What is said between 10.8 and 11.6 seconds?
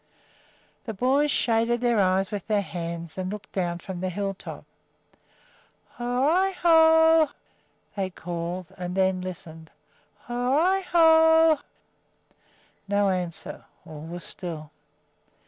ho!"